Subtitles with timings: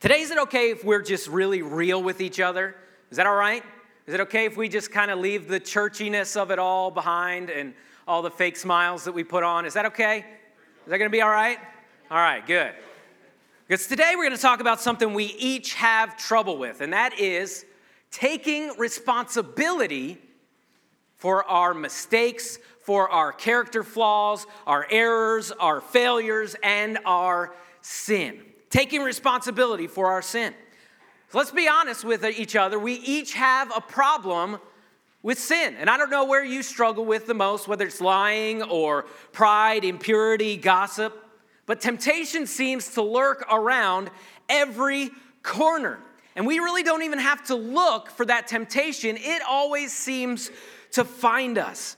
[0.00, 2.74] Today, is it okay if we're just really real with each other?
[3.10, 3.62] Is that all right?
[4.06, 7.50] Is it okay if we just kind of leave the churchiness of it all behind
[7.50, 7.74] and
[8.08, 9.66] all the fake smiles that we put on?
[9.66, 10.20] Is that okay?
[10.20, 11.58] Is that going to be all right?
[12.10, 12.72] All right, good.
[13.68, 17.20] Because today we're going to talk about something we each have trouble with, and that
[17.20, 17.66] is
[18.10, 20.16] taking responsibility
[21.18, 28.40] for our mistakes, for our character flaws, our errors, our failures, and our sin.
[28.70, 30.54] Taking responsibility for our sin.
[31.32, 32.78] Let's be honest with each other.
[32.78, 34.58] We each have a problem
[35.22, 35.76] with sin.
[35.78, 39.84] And I don't know where you struggle with the most, whether it's lying or pride,
[39.84, 41.16] impurity, gossip,
[41.66, 44.10] but temptation seems to lurk around
[44.48, 45.10] every
[45.42, 46.00] corner.
[46.34, 50.50] And we really don't even have to look for that temptation, it always seems
[50.92, 51.96] to find us.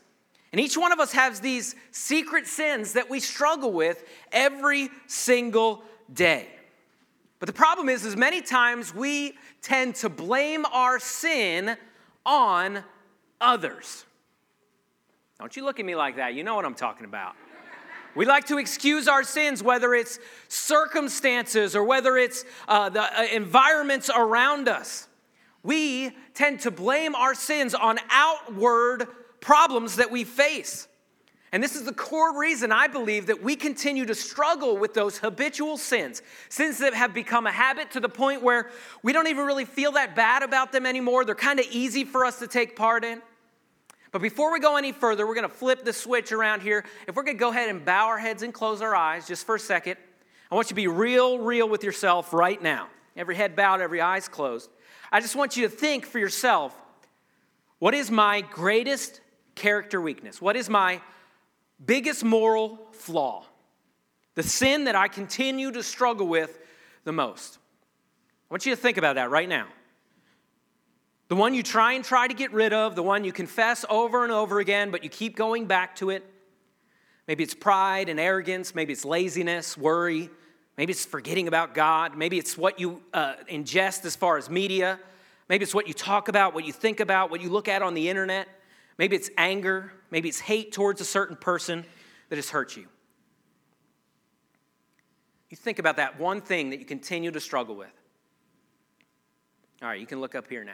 [0.52, 5.82] And each one of us has these secret sins that we struggle with every single
[6.12, 6.48] day.
[7.42, 11.77] But the problem is, is many times we tend to blame our sin
[12.24, 12.85] on
[13.40, 14.04] others.
[15.40, 16.35] Don't you look at me like that.
[16.35, 17.35] You know what I'm talking about.
[18.15, 23.24] We like to excuse our sins, whether it's circumstances or whether it's uh, the uh,
[23.32, 25.09] environments around us.
[25.65, 29.09] We tend to blame our sins on outward
[29.40, 30.87] problems that we face.
[31.52, 35.18] And this is the core reason I believe that we continue to struggle with those
[35.18, 38.70] habitual sins, sins that have become a habit to the point where
[39.02, 41.26] we don't even really feel that bad about them anymore.
[41.26, 43.20] They're kind of easy for us to take part in.
[44.12, 46.84] But before we go any further, we're going to flip the switch around here.
[47.06, 49.45] If we're going to go ahead and bow our heads and close our eyes just
[49.45, 49.98] for a second,
[50.50, 52.88] I want you to be real, real with yourself right now.
[53.14, 54.70] Every head bowed, every eyes closed.
[55.10, 56.74] I just want you to think for yourself
[57.78, 59.20] what is my greatest
[59.54, 60.40] character weakness?
[60.40, 61.00] What is my
[61.85, 63.45] biggest moral flaw,
[64.34, 66.59] the sin that I continue to struggle with
[67.05, 67.59] the most.
[68.50, 69.66] I want you to think about that right now.
[71.28, 74.22] The one you try and try to get rid of, the one you confess over
[74.22, 76.22] and over again, but you keep going back to it.
[77.26, 80.28] Maybe it's pride and arrogance, maybe it's laziness, worry,
[80.76, 84.98] maybe it's forgetting about God, maybe it's what you uh, ingest as far as media,
[85.48, 87.94] maybe it's what you talk about, what you think about, what you look at on
[87.94, 88.48] the internet.
[88.98, 89.92] Maybe it's anger.
[90.12, 91.86] Maybe it's hate towards a certain person
[92.28, 92.86] that has hurt you.
[95.48, 97.92] You think about that one thing that you continue to struggle with.
[99.80, 100.72] All right, you can look up here now.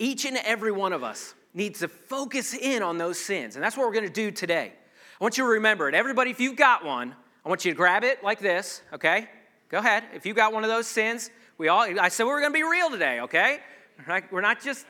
[0.00, 3.54] Each and every one of us needs to focus in on those sins.
[3.54, 4.72] And that's what we're going to do today.
[5.20, 5.94] I want you to remember it.
[5.94, 7.14] Everybody, if you've got one,
[7.44, 9.28] I want you to grab it like this, okay?
[9.68, 10.02] Go ahead.
[10.12, 12.58] If you've got one of those sins, we all, I said we we're going to
[12.58, 13.60] be real today, okay?
[14.32, 14.84] We're not just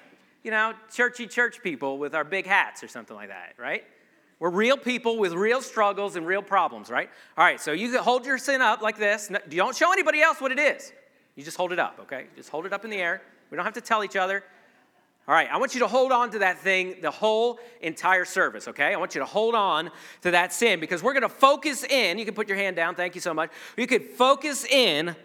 [0.46, 3.82] you know, churchy church people with our big hats or something like that, right?
[4.38, 7.10] We're real people with real struggles and real problems, right?
[7.36, 9.28] All right, so you hold your sin up like this.
[9.50, 10.92] You don't show anybody else what it is.
[11.34, 12.26] You just hold it up, okay?
[12.36, 13.22] Just hold it up in the air.
[13.50, 14.44] We don't have to tell each other.
[15.26, 18.68] All right, I want you to hold on to that thing the whole entire service,
[18.68, 18.94] okay?
[18.94, 19.90] I want you to hold on
[20.22, 22.20] to that sin because we're to focus in.
[22.20, 22.94] You can put your hand down.
[22.94, 23.50] Thank you so much.
[23.76, 25.16] You could focus in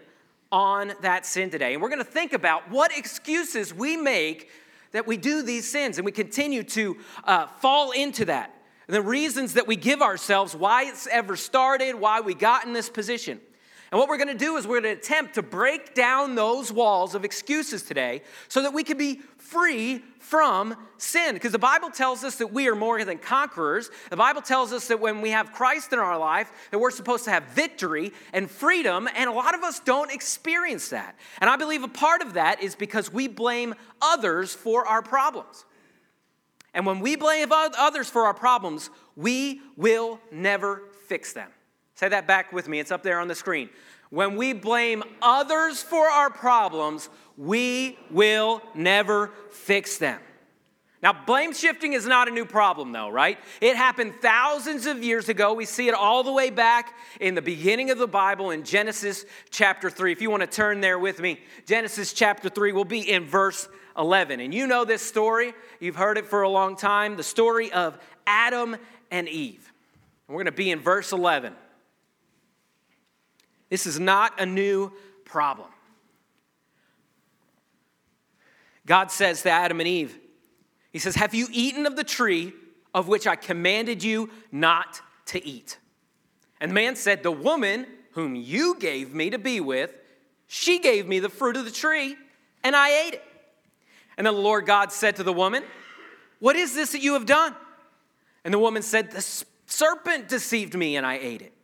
[0.50, 1.74] on that sin today.
[1.74, 4.50] And we're to think about what excuses we make
[4.92, 8.54] that we do these sins and we continue to uh, fall into that.
[8.86, 12.72] And the reasons that we give ourselves, why it's ever started, why we got in
[12.72, 13.40] this position.
[13.92, 16.72] And what we're going to do is we're going to attempt to break down those
[16.72, 21.34] walls of excuses today so that we can be free from sin.
[21.34, 23.90] Because the Bible tells us that we are more than conquerors.
[24.08, 27.24] The Bible tells us that when we have Christ in our life, that we're supposed
[27.24, 31.14] to have victory and freedom, and a lot of us don't experience that.
[31.42, 35.66] And I believe a part of that is because we blame others for our problems.
[36.72, 41.50] And when we blame others for our problems, we will never fix them.
[42.02, 43.70] Say that back with me, it's up there on the screen.
[44.10, 47.08] When we blame others for our problems,
[47.38, 50.18] we will never fix them.
[51.00, 53.38] Now, blame shifting is not a new problem, though, right?
[53.60, 55.54] It happened thousands of years ago.
[55.54, 59.24] We see it all the way back in the beginning of the Bible in Genesis
[59.50, 60.10] chapter 3.
[60.10, 63.68] If you want to turn there with me, Genesis chapter 3 will be in verse
[63.96, 64.40] 11.
[64.40, 67.96] And you know this story, you've heard it for a long time the story of
[68.26, 68.76] Adam
[69.12, 69.72] and Eve.
[70.26, 71.54] We're going to be in verse 11.
[73.72, 74.92] This is not a new
[75.24, 75.68] problem.
[78.84, 80.18] God says to Adam and Eve,
[80.92, 82.52] He says, Have you eaten of the tree
[82.92, 85.78] of which I commanded you not to eat?
[86.60, 89.94] And the man said, The woman whom you gave me to be with,
[90.48, 92.14] she gave me the fruit of the tree,
[92.62, 93.24] and I ate it.
[94.18, 95.64] And the Lord God said to the woman,
[96.40, 97.56] What is this that you have done?
[98.44, 101.54] And the woman said, The serpent deceived me, and I ate it.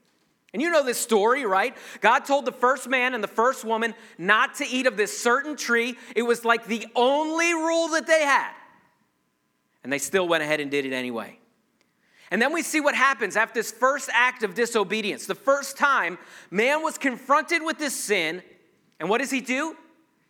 [0.53, 1.77] And you know this story, right?
[2.01, 5.57] God told the first man and the first woman not to eat of this certain
[5.57, 5.97] tree.
[6.17, 8.53] It was like the only rule that they had.
[9.85, 11.39] And they still went ahead and did it anyway.
[12.31, 15.27] And then we see what happens after this first act of disobedience.
[15.27, 16.19] The first time
[16.51, 18.43] man was confronted with this sin,
[19.01, 19.77] and what does he do?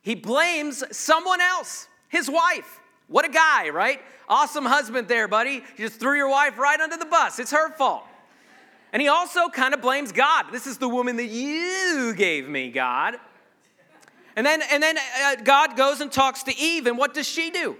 [0.02, 2.80] He blames someone else, his wife.
[3.08, 4.00] What a guy, right?
[4.28, 5.62] Awesome husband there, buddy.
[5.76, 7.38] You just threw your wife right under the bus.
[7.38, 8.04] It's her fault.
[8.92, 10.46] And he also kind of blames God.
[10.50, 13.16] This is the woman that you gave me, God.
[14.34, 17.50] And then, and then uh, God goes and talks to Eve, and what does she
[17.50, 17.76] do?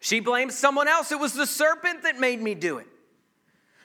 [0.00, 1.12] She blames someone else.
[1.12, 2.86] It was the serpent that made me do it.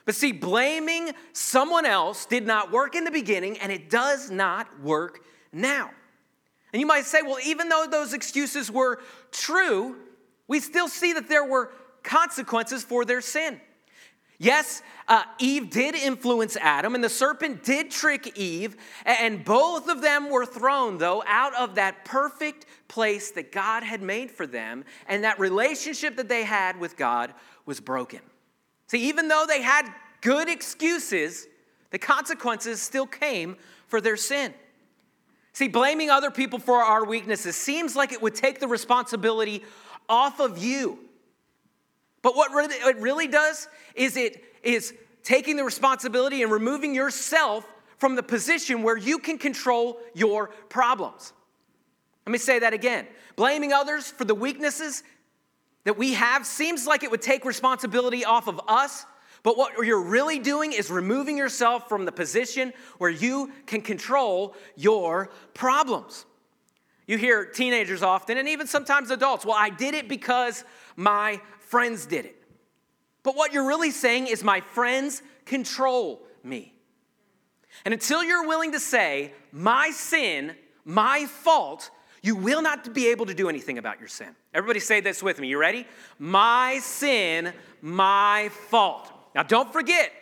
[0.06, 4.81] But see, blaming someone else did not work in the beginning, and it does not
[4.81, 5.89] work now.
[6.71, 9.01] And you might say, well, even though those excuses were
[9.31, 9.97] true,
[10.47, 11.71] we still see that there were
[12.03, 13.59] consequences for their sin.
[14.37, 20.01] Yes, uh, Eve did influence Adam, and the serpent did trick Eve, and both of
[20.01, 24.83] them were thrown, though, out of that perfect place that God had made for them,
[25.07, 27.33] and that relationship that they had with God
[27.65, 28.19] was broken.
[28.87, 29.87] See, even though they had
[30.21, 31.47] good excuses,
[31.91, 33.55] the consequences still came
[33.87, 34.53] for their sin.
[35.53, 39.63] See, blaming other people for our weaknesses seems like it would take the responsibility
[40.09, 40.99] off of you.
[42.25, 48.16] But what it really does is it is taking the responsibility and removing yourself from
[48.16, 51.33] the position where you can control your problems.
[52.25, 53.06] Let me say that again.
[53.36, 55.04] Blaming others for the weaknesses
[55.83, 59.06] that we have seems like it would take responsibility off of us,
[59.44, 64.56] but what you're really doing is removing yourself from the position where you can control
[64.75, 66.25] your problems.
[67.06, 70.63] You hear teenagers often, and even sometimes adults, well, I did it because
[70.95, 71.39] my
[71.75, 72.42] friends did it.
[73.22, 76.74] But what you're really saying is, my friends control me.
[77.83, 80.56] And until you're willing to say, my sin,
[80.86, 81.89] my fault,
[82.22, 84.30] you will not be able to do anything about your sin.
[84.54, 85.50] Everybody say this with me.
[85.50, 85.86] You ready?
[86.18, 87.51] My sin,
[87.81, 89.12] my fault.
[89.36, 90.13] Now, don't forget,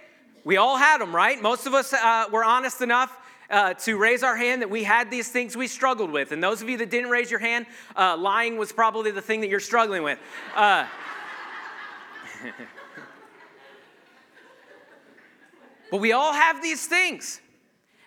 [0.44, 1.40] we all had them, right?
[1.40, 3.16] Most of us uh, were honest enough
[3.52, 6.32] uh, to raise our hand that we had these things we struggled with.
[6.32, 9.42] And those of you that didn't raise your hand, uh, lying was probably the thing
[9.42, 10.18] that you're struggling with.
[15.94, 17.40] But we all have these things.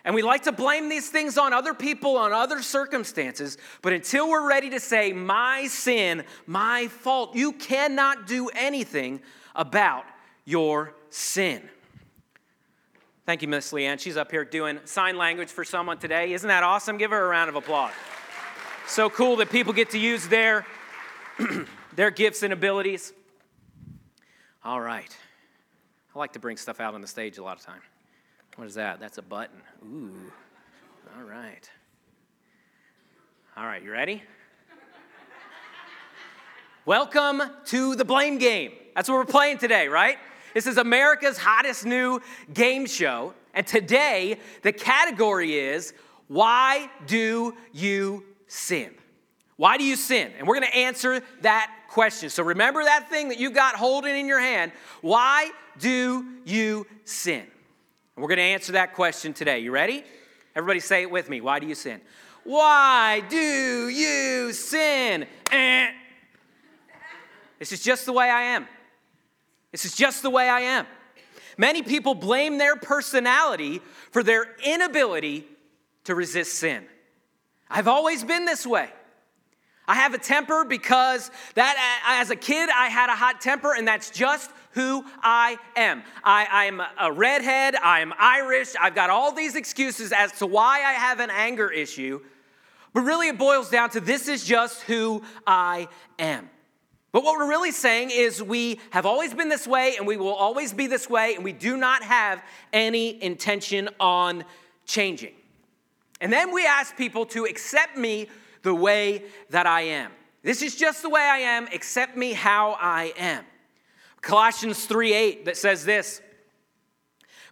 [0.03, 3.57] And we like to blame these things on other people, on other circumstances.
[3.81, 9.21] But until we're ready to say, my sin, my fault, you cannot do anything
[9.55, 10.03] about
[10.43, 11.61] your sin.
[13.25, 14.01] Thank you, Miss Leanne.
[14.01, 16.33] She's up here doing sign language for someone today.
[16.33, 16.97] Isn't that awesome?
[16.97, 17.93] Give her a round of applause.
[18.85, 20.65] So cool that people get to use their,
[21.95, 23.13] their gifts and abilities.
[24.67, 25.15] All right.
[26.13, 27.79] I like to bring stuff out on the stage a lot of time.
[28.57, 28.99] What is that?
[28.99, 29.61] That's a button.
[29.85, 30.29] Ooh.
[31.17, 31.71] All right.
[33.55, 34.21] All right, you ready?
[36.85, 38.73] Welcome to the blame game.
[38.93, 40.17] That's what we're playing today, right?
[40.53, 42.19] This is America's hottest new
[42.53, 43.35] game show.
[43.53, 45.93] And today, the category is
[46.27, 48.93] Why do you sin?
[49.55, 50.33] Why do you sin?
[50.37, 52.29] And we're gonna answer that question.
[52.29, 54.71] So remember that thing that you got holding in your hand.
[55.01, 57.41] Why do you sin?
[57.41, 59.59] And we're going to answer that question today.
[59.59, 60.03] You ready?
[60.55, 61.41] Everybody say it with me.
[61.41, 62.01] Why do you sin?
[62.43, 65.27] Why do you sin?
[65.51, 65.91] Eh.
[67.59, 68.67] This is just the way I am.
[69.71, 70.87] This is just the way I am.
[71.57, 73.81] Many people blame their personality
[74.11, 75.45] for their inability
[76.05, 76.85] to resist sin.
[77.69, 78.89] I've always been this way.
[79.87, 83.73] I have a temper because that uh, as a kid I had a hot temper
[83.73, 86.03] and that's just who I am.
[86.23, 90.93] I, am a redhead, I'm Irish, I've got all these excuses as to why I
[90.93, 92.19] have an anger issue,
[92.93, 95.87] but really it boils down to this is just who I
[96.19, 96.49] am.
[97.11, 100.35] But what we're really saying is we have always been this way and we will
[100.35, 104.43] always be this way, and we do not have any intention on
[104.85, 105.33] changing.
[106.19, 108.27] And then we ask people to accept me
[108.67, 110.11] the way that I am.
[110.43, 113.45] This is just the way I am, accept me how I am.
[114.19, 116.21] Colossians 3 8 that says this,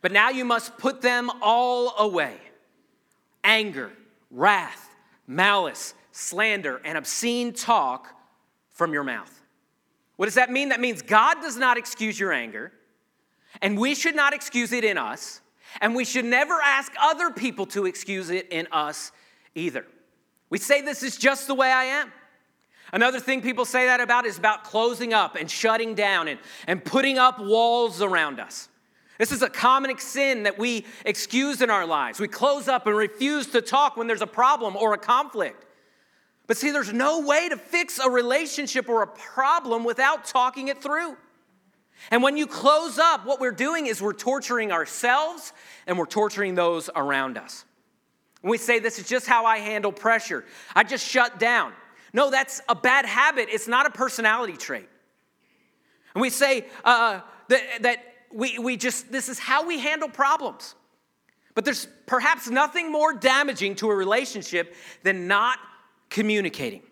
[0.01, 2.35] but now you must put them all away
[3.45, 3.93] anger,
[4.29, 4.89] wrath,
[5.25, 8.07] malice, slander, and obscene talk
[8.71, 9.41] from your mouth.
[10.17, 10.67] What does that mean?
[10.69, 12.73] That means God does not excuse your anger,
[13.61, 15.39] and we should not excuse it in us,
[15.79, 19.13] and we should never ask other people to excuse it in us
[19.53, 19.85] either.
[20.49, 22.11] We say this is just the way I am.
[22.93, 26.83] Another thing people say that about is about closing up and shutting down and, and
[26.83, 28.69] putting up walls around us.
[29.17, 32.19] This is a common sin that we excuse in our lives.
[32.19, 35.65] We close up and refuse to talk when there's a problem or a conflict.
[36.47, 40.81] But see, there's no way to fix a relationship or a problem without talking it
[40.81, 41.17] through.
[42.11, 45.53] And when you close up, what we're doing is we're torturing ourselves
[45.87, 47.65] and we're torturing those around us.
[48.45, 50.45] And we say, This is just how I handle pressure.
[50.75, 51.73] I just shut down.
[52.13, 53.47] No, that's a bad habit.
[53.49, 54.87] It's not a personality trait.
[56.13, 60.75] And we say uh, that, that we, we just, this is how we handle problems.
[61.55, 65.57] But there's perhaps nothing more damaging to a relationship than not
[66.11, 66.83] communicating.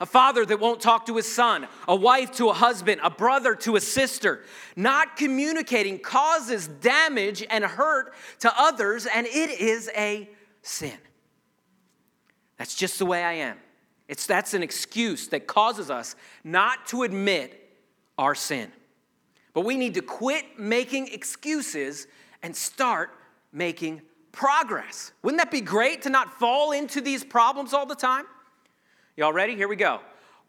[0.00, 3.56] A father that won't talk to his son, a wife to a husband, a brother
[3.56, 4.44] to a sister.
[4.76, 10.28] Not communicating causes damage and hurt to others, and it is a
[10.64, 10.96] sin.
[12.56, 13.58] That's just the way I am.
[14.08, 17.60] It's, that's an excuse that causes us not to admit
[18.18, 18.70] our sin.
[19.52, 22.06] But we need to quit making excuses
[22.42, 23.10] and start
[23.52, 24.02] making
[24.32, 25.12] progress.
[25.22, 28.24] Wouldn't that be great to not fall into these problems all the time?
[29.16, 29.54] Y'all ready?
[29.54, 30.00] Here we go.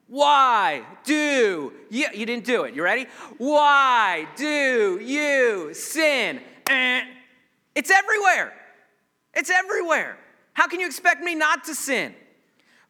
[0.07, 2.75] Why do you, you didn't do it.
[2.75, 3.07] You ready?
[3.38, 6.39] Why do you sin?
[6.67, 7.01] Eh.
[7.74, 8.53] It's everywhere.
[9.36, 10.18] It's everywhere.
[10.54, 12.15] How can you expect me not to sin?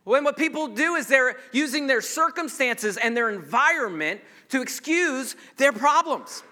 [0.04, 5.74] When what people do is they're using their circumstances and their environment to excuse their
[5.74, 6.44] problems.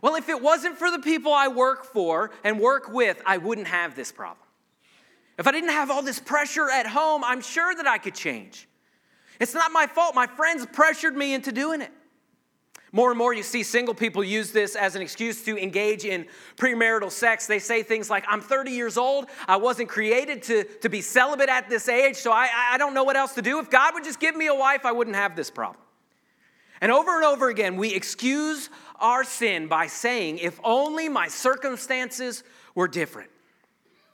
[0.00, 3.66] Well, if it wasn't for the people I work for and work with, I wouldn't
[3.66, 4.46] have this problem.
[5.38, 8.68] If I didn't have all this pressure at home, I'm sure that I could change.
[9.40, 10.14] It's not my fault.
[10.14, 11.90] My friends pressured me into doing it.
[12.94, 16.26] More and more, you see single people use this as an excuse to engage in
[16.56, 17.48] premarital sex.
[17.48, 19.26] They say things like, I'm 30 years old.
[19.48, 23.02] I wasn't created to, to be celibate at this age, so I, I don't know
[23.02, 23.58] what else to do.
[23.58, 25.82] If God would just give me a wife, I wouldn't have this problem.
[26.80, 28.70] And over and over again, we excuse
[29.00, 32.44] our sin by saying, if only my circumstances
[32.76, 33.30] were different.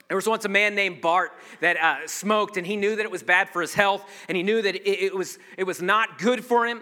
[0.08, 3.10] There was once a man named Bart that uh, smoked, and he knew that it
[3.10, 6.18] was bad for his health, and he knew that it, it, was, it was not
[6.18, 6.80] good for him.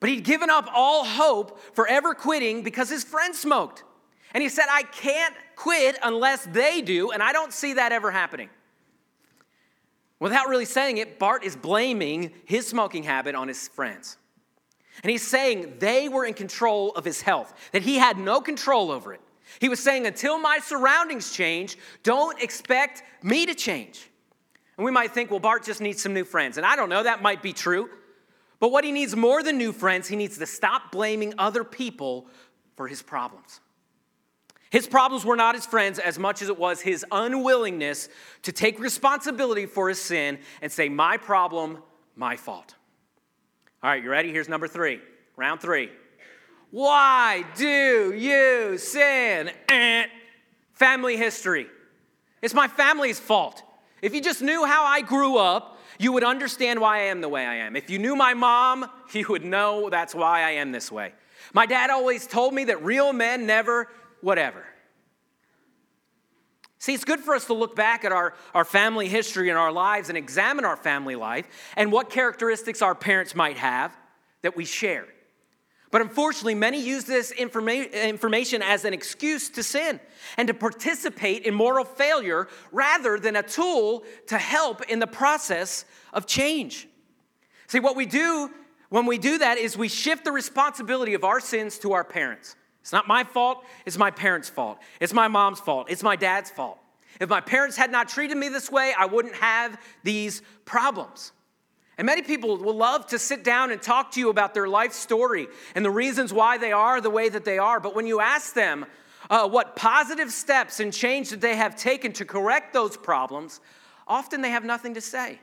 [0.00, 3.84] But he'd given up all hope for ever quitting because his friend smoked.
[4.32, 8.10] And he said, I can't quit unless they do, and I don't see that ever
[8.10, 8.48] happening.
[10.18, 14.16] Without really saying it, Bart is blaming his smoking habit on his friends.
[15.02, 18.90] And he's saying they were in control of his health, that he had no control
[18.90, 19.20] over it.
[19.58, 24.08] He was saying, until my surroundings change, don't expect me to change.
[24.76, 26.56] And we might think, well, Bart just needs some new friends.
[26.56, 27.90] And I don't know, that might be true.
[28.60, 32.28] But what he needs more than new friends, he needs to stop blaming other people
[32.76, 33.60] for his problems.
[34.70, 38.08] His problems were not his friends as much as it was his unwillingness
[38.42, 41.82] to take responsibility for his sin and say, My problem,
[42.14, 42.76] my fault.
[43.82, 44.30] All right, you ready?
[44.30, 45.00] Here's number three,
[45.36, 45.90] round three.
[46.70, 49.50] Why do you sin?
[49.68, 50.06] Eh.
[50.72, 51.66] Family history.
[52.42, 53.62] It's my family's fault.
[54.02, 57.28] If you just knew how I grew up, you would understand why I am the
[57.28, 57.76] way I am.
[57.76, 61.12] If you knew my mom, you would know that's why I am this way.
[61.52, 63.88] My dad always told me that real men never,
[64.22, 64.64] whatever.
[66.78, 69.70] See, it's good for us to look back at our, our family history and our
[69.70, 73.94] lives and examine our family life and what characteristics our parents might have
[74.40, 75.06] that we share.
[75.90, 79.98] But unfortunately, many use this informa- information as an excuse to sin
[80.36, 85.84] and to participate in moral failure rather than a tool to help in the process
[86.12, 86.88] of change.
[87.66, 88.50] See, what we do
[88.88, 92.56] when we do that is we shift the responsibility of our sins to our parents.
[92.82, 94.78] It's not my fault, it's my parents' fault.
[95.00, 96.78] It's my mom's fault, it's my dad's fault.
[97.20, 101.32] If my parents had not treated me this way, I wouldn't have these problems.
[102.00, 104.94] And many people will love to sit down and talk to you about their life
[104.94, 107.78] story and the reasons why they are the way that they are.
[107.78, 108.86] But when you ask them
[109.28, 113.60] uh, what positive steps and change that they have taken to correct those problems,
[114.08, 115.40] often they have nothing to say.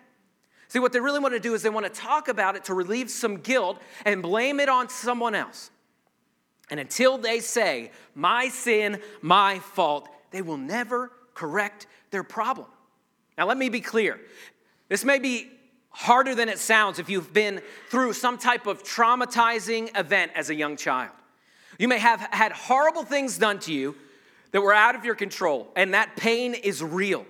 [0.67, 2.73] See, what they really want to do is they want to talk about it to
[2.73, 5.69] relieve some guilt and blame it on someone else.
[6.71, 12.65] And until they say, my sin, my fault, they will never correct their problem.
[13.37, 14.19] Now, let me be clear.
[14.89, 15.51] This may be
[15.97, 20.55] harder than it sounds if you've been through some type of traumatizing event as a
[20.55, 21.11] young child.
[21.79, 23.95] You may have had horrible things done to you
[24.51, 27.25] that were out of your control, and that pain is real.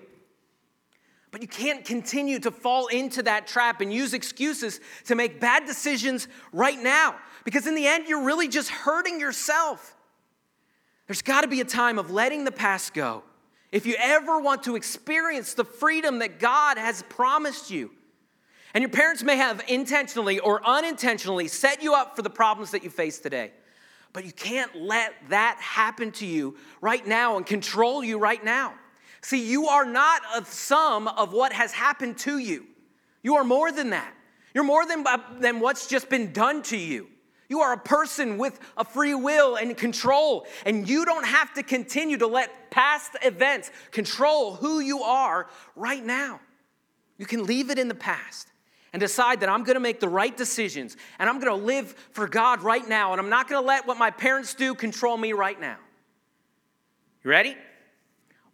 [1.31, 5.65] But you can't continue to fall into that trap and use excuses to make bad
[5.65, 9.95] decisions right now, because in the end, you're really just hurting yourself.
[11.07, 13.23] There's got to be a time of letting the past go.
[13.71, 17.91] If you ever want to experience the freedom that God has promised you,
[18.77, 22.83] and your parents may have intentionally or unintentionally set you up for the problems that
[22.83, 23.51] you face today.
[24.13, 28.75] But you can't let that happen to you right now and control you right now.
[29.21, 32.67] See, you are not a sum of what has happened to you.
[33.23, 34.13] You are more than that.
[34.53, 37.07] You're more than, uh, than what's just been done to you.
[37.49, 41.63] You are a person with a free will and control, and you don't have to
[41.63, 46.41] continue to let past events control who you are right now.
[47.17, 48.51] You can leave it in the past
[48.93, 52.61] and decide that I'm gonna make the right decisions and I'm gonna live for God
[52.61, 55.77] right now, and I'm not gonna let what my parents do control me right now.
[57.23, 57.55] You ready?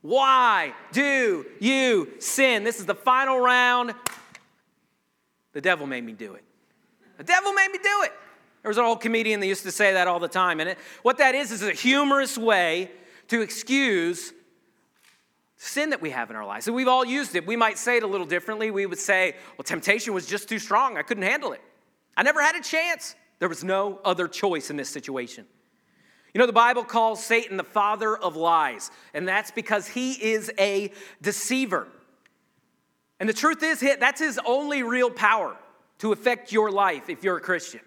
[0.02, 2.64] Why do you sin?
[2.64, 3.94] This is the final round.
[5.54, 6.44] The devil made me do it.
[7.18, 8.12] The devil made me do it.
[8.64, 10.60] There was an old comedian that used to say that all the time.
[10.60, 12.92] And it, what that is, is a humorous way
[13.28, 14.34] to excuse
[15.64, 16.68] sin that we have in our lives.
[16.68, 17.48] And we've all used it.
[17.48, 18.70] We might say it a little differently.
[18.70, 20.98] We would say, well, temptation was just too strong.
[20.98, 21.62] I couldn't handle it.
[22.18, 23.16] I never had a chance.
[23.40, 25.46] There was no other choice in this situation.
[26.34, 30.52] You know, the Bible calls Satan the father of lies, and that's because he is
[30.60, 30.92] a
[31.22, 31.88] deceiver.
[33.20, 35.56] And the truth is, that's his only real power
[36.00, 37.82] to affect your life if you're a Christian.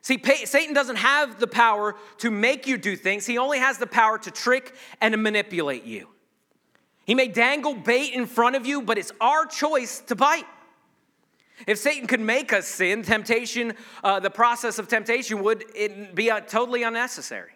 [0.00, 3.86] See, Satan doesn't have the power to make you do things, he only has the
[3.86, 6.08] power to trick and to manipulate you.
[7.04, 10.46] He may dangle bait in front of you, but it's our choice to bite.
[11.66, 15.64] If Satan could make us sin, temptation, uh, the process of temptation would
[16.14, 17.52] be uh, totally unnecessary.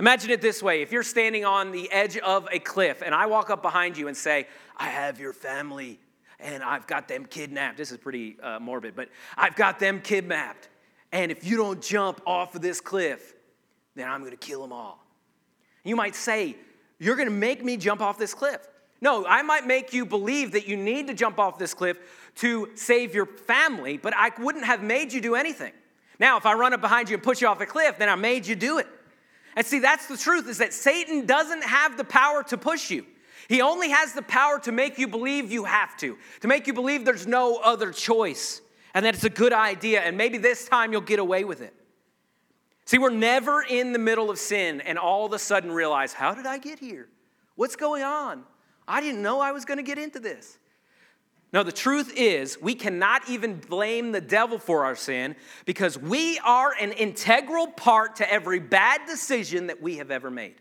[0.00, 3.26] Imagine it this way if you're standing on the edge of a cliff and I
[3.26, 6.00] walk up behind you and say, I have your family
[6.40, 7.76] and I've got them kidnapped.
[7.76, 10.68] This is pretty uh, morbid, but I've got them kidnapped.
[11.12, 13.34] And if you don't jump off of this cliff,
[13.94, 14.98] then I'm gonna kill them all.
[15.84, 16.56] You might say,
[17.04, 18.66] You're gonna make me jump off this cliff.
[19.00, 21.98] No, I might make you believe that you need to jump off this cliff
[22.36, 25.72] to save your family, but I wouldn't have made you do anything.
[26.18, 28.14] Now, if I run up behind you and push you off a cliff, then I
[28.14, 28.86] made you do it.
[29.56, 33.04] And see, that's the truth is that Satan doesn't have the power to push you.
[33.48, 36.72] He only has the power to make you believe you have to, to make you
[36.72, 38.62] believe there's no other choice
[38.94, 41.74] and that it's a good idea, and maybe this time you'll get away with it.
[42.86, 46.34] See, we're never in the middle of sin and all of a sudden realize, how
[46.34, 47.08] did I get here?
[47.54, 48.44] What's going on?
[48.86, 50.58] I didn't know I was going to get into this.
[51.52, 56.38] No, the truth is, we cannot even blame the devil for our sin because we
[56.40, 60.56] are an integral part to every bad decision that we have ever made.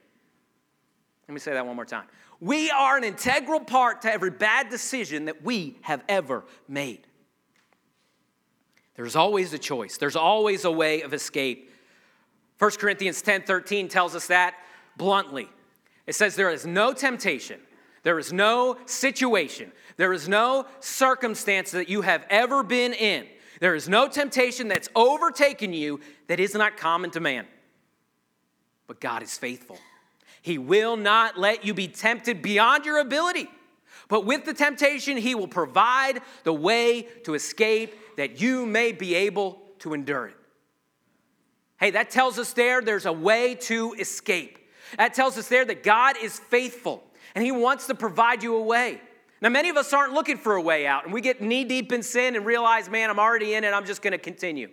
[1.28, 2.06] Let me say that one more time.
[2.40, 7.08] We are an integral part to every bad decision that we have ever made.
[8.96, 11.72] There's always a choice, there's always a way of escape.
[12.64, 14.56] 1 Corinthians 10 13 tells us that
[14.96, 15.50] bluntly.
[16.08, 17.60] It says, There is no temptation
[18.04, 23.26] there is no situation, there is no circumstance that you have ever been in.
[23.62, 27.48] There is no temptation that's overtaken you that is not common to man.
[28.88, 29.78] But God is faithful.
[30.42, 33.48] He will not let you be tempted beyond your ability.
[34.10, 39.16] But with the temptation, He will provide the way to escape that you may be
[39.16, 40.36] able to endure it.
[41.84, 44.58] Hey, that tells us there there's a way to escape.
[44.98, 47.04] That tells us there that God is faithful
[47.36, 49.02] and He wants to provide you a way.
[49.42, 51.92] Now, many of us aren't looking for a way out, and we get knee deep
[51.92, 54.70] in sin and realize, man, I'm already in it, I'm just gonna continue.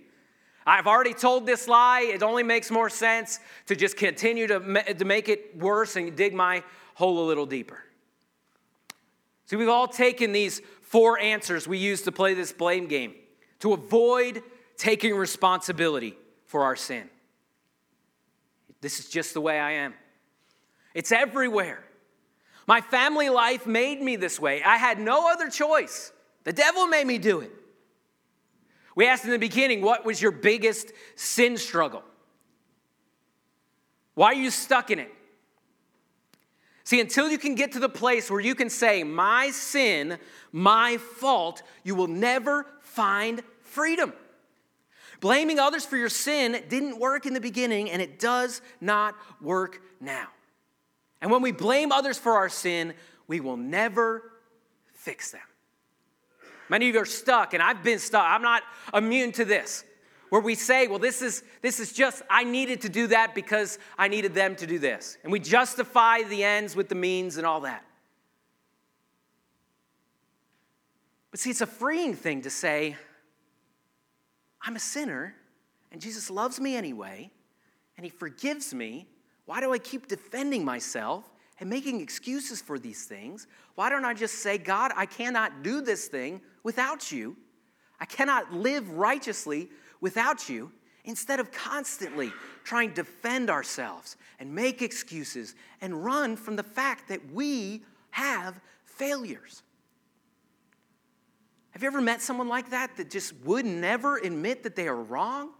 [0.64, 5.04] I've already told this lie, it only makes more sense to just continue to, to
[5.04, 6.62] make it worse and dig my
[6.94, 7.82] hole a little deeper.
[9.46, 13.14] See, we've all taken these four answers we use to play this blame game
[13.58, 14.44] to avoid
[14.76, 16.16] taking responsibility
[16.50, 17.08] for our sin.
[18.80, 19.94] This is just the way I am.
[20.94, 21.84] It's everywhere.
[22.66, 24.60] My family life made me this way.
[24.60, 26.10] I had no other choice.
[26.42, 27.52] The devil made me do it.
[28.96, 32.02] We asked in the beginning, what was your biggest sin struggle?
[34.14, 35.14] Why are you stuck in it?
[36.82, 40.18] See, until you can get to the place where you can say, My sin,
[40.50, 44.12] my fault, you will never find freedom.
[45.20, 49.82] Blaming others for your sin didn't work in the beginning, and it does not work
[50.00, 50.28] now.
[51.20, 52.94] And when we blame others for our sin,
[53.26, 54.32] we will never
[54.94, 55.42] fix them.
[56.70, 58.24] Many of you are stuck, and I've been stuck.
[58.26, 58.62] I'm not
[58.94, 59.84] immune to this.
[60.30, 63.80] Where we say, well, this is, this is just, I needed to do that because
[63.98, 65.18] I needed them to do this.
[65.24, 67.84] And we justify the ends with the means and all that.
[71.32, 72.96] But see, it's a freeing thing to say,
[74.62, 75.34] I'm a sinner,
[75.90, 77.30] and Jesus loves me anyway,
[77.96, 79.06] and He forgives me,
[79.46, 83.46] why do I keep defending myself and making excuses for these things?
[83.74, 87.36] Why don't I just say, God, I cannot do this thing without you?
[87.98, 89.68] I cannot live righteously
[90.00, 90.72] without you.
[91.04, 92.32] instead of constantly
[92.64, 98.60] trying to defend ourselves and make excuses and run from the fact that we have
[98.84, 99.62] failures.
[101.70, 104.96] Have you ever met someone like that that just would never admit that they are
[104.96, 105.50] wrong?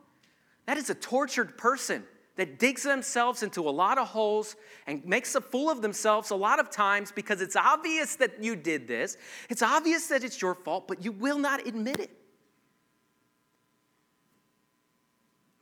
[0.66, 2.04] That is a tortured person
[2.36, 6.34] that digs themselves into a lot of holes and makes a fool of themselves a
[6.34, 9.16] lot of times because it's obvious that you did this.
[9.48, 12.10] It's obvious that it's your fault, but you will not admit it.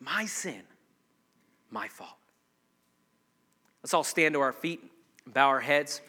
[0.01, 0.63] My sin,
[1.71, 2.11] my fault.
[3.83, 4.81] Let's all stand to our feet
[5.25, 6.01] and bow our heads.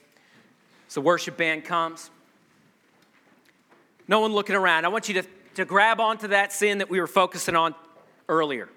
[0.87, 2.11] So, worship band comes,
[4.09, 4.85] no one looking around.
[4.85, 7.75] I want you to, to grab onto that sin that we were focusing on
[8.27, 8.67] earlier.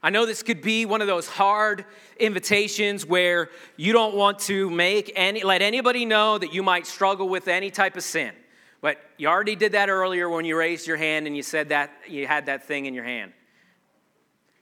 [0.00, 1.84] I know this could be one of those hard
[2.20, 7.28] invitations where you don't want to make any let anybody know that you might struggle
[7.28, 8.32] with any type of sin.
[8.80, 11.90] But you already did that earlier when you raised your hand and you said that
[12.06, 13.32] you had that thing in your hand.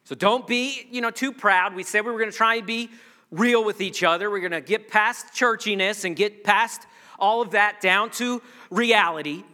[0.05, 1.75] So don't be, you know, too proud.
[1.75, 2.89] We said we were going to try and be
[3.31, 4.31] real with each other.
[4.31, 6.87] We're going to get past churchiness and get past
[7.19, 9.45] all of that down to reality.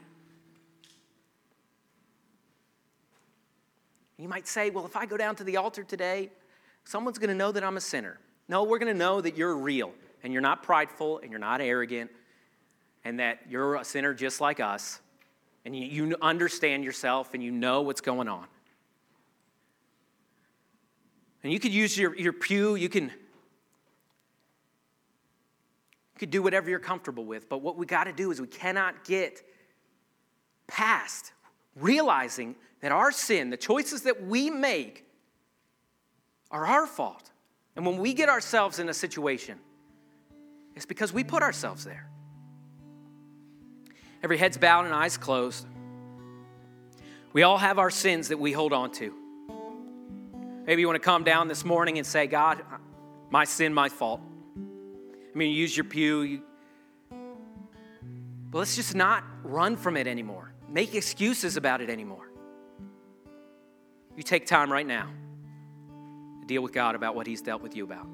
[4.18, 6.31] You might say, well, if I go down to the altar today,
[6.85, 8.18] someone's going to know that I'm a sinner.
[8.48, 11.61] No, we're going to know that you're real and you're not prideful and you're not
[11.61, 12.11] arrogant
[13.05, 15.01] and that you're a sinner just like us
[15.64, 18.46] and you, understand yourself and you know what's going on.
[21.42, 23.05] And you could use your, your pew, you can,
[26.12, 28.46] you could do whatever you're comfortable with, but what we got to do is we
[28.46, 29.42] cannot get
[30.68, 31.32] past
[31.74, 35.04] realizing that our sin, the choices that we make,
[36.48, 37.32] are our fault.
[37.74, 39.58] And when we get ourselves in a situation,
[40.76, 42.08] it's because we put ourselves there.
[44.22, 45.66] Every head's bowed and eyes closed.
[47.32, 49.12] We all have our sins that we hold on to.
[50.68, 52.62] Maybe you want to come down this morning and say, God,
[53.28, 54.20] my sin, my fault.
[55.35, 56.42] I mean, you use your pew, you...
[58.51, 62.31] but let's just not run from it anymore, make excuses about it anymore.
[64.16, 65.09] You take time right now
[66.40, 68.07] to deal with God about what He's dealt with you about.